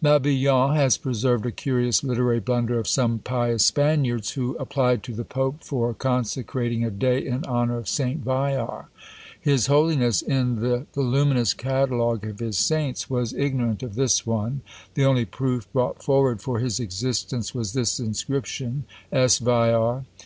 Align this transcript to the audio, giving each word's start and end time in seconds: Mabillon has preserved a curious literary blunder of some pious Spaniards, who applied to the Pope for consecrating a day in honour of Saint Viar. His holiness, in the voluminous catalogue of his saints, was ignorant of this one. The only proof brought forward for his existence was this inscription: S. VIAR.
Mabillon 0.00 0.74
has 0.76 0.96
preserved 0.96 1.44
a 1.44 1.52
curious 1.52 2.02
literary 2.02 2.40
blunder 2.40 2.78
of 2.78 2.88
some 2.88 3.18
pious 3.18 3.66
Spaniards, 3.66 4.30
who 4.30 4.56
applied 4.56 5.02
to 5.02 5.12
the 5.12 5.26
Pope 5.26 5.62
for 5.62 5.92
consecrating 5.92 6.82
a 6.86 6.90
day 6.90 7.18
in 7.26 7.44
honour 7.44 7.76
of 7.76 7.86
Saint 7.86 8.24
Viar. 8.24 8.86
His 9.38 9.66
holiness, 9.66 10.22
in 10.22 10.56
the 10.62 10.86
voluminous 10.94 11.52
catalogue 11.52 12.24
of 12.24 12.38
his 12.38 12.56
saints, 12.56 13.10
was 13.10 13.34
ignorant 13.34 13.82
of 13.82 13.94
this 13.94 14.24
one. 14.26 14.62
The 14.94 15.04
only 15.04 15.26
proof 15.26 15.70
brought 15.70 16.02
forward 16.02 16.40
for 16.40 16.60
his 16.60 16.80
existence 16.80 17.54
was 17.54 17.74
this 17.74 18.00
inscription: 18.00 18.84
S. 19.12 19.36
VIAR. 19.36 20.06